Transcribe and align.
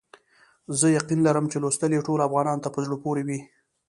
زه 0.79 0.87
یقین 0.97 1.19
لرم 1.27 1.45
چې 1.51 1.57
لوستل 1.63 1.91
یې 1.95 2.05
ټولو 2.07 2.25
افغانانو 2.27 2.63
ته 2.63 2.69
په 2.73 2.79
زړه 2.85 2.95
پوري 3.03 3.23
وي. 3.27 3.39